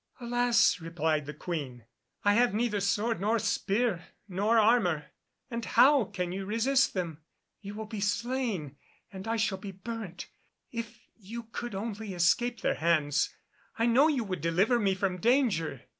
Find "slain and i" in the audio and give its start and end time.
8.01-9.35